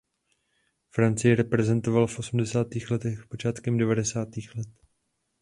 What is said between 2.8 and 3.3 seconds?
letech a